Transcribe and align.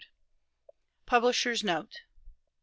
PUBLISHERS' 1.05 1.63
NOTE. 1.63 1.99